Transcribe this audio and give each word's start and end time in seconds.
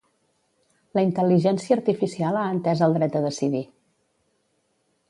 La 0.99 1.03
intel·ligència 1.07 1.77
artificial 1.81 2.41
ha 2.41 2.47
entès 2.55 2.83
el 2.89 2.99
dret 2.99 3.21
a 3.21 3.23
decidir 3.31 3.65